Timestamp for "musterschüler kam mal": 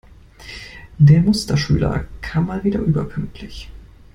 1.21-2.63